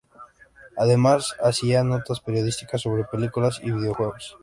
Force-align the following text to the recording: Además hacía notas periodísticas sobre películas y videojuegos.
Además 0.77 1.35
hacía 1.43 1.83
notas 1.83 2.21
periodísticas 2.21 2.81
sobre 2.81 3.03
películas 3.03 3.59
y 3.61 3.69
videojuegos. 3.69 4.35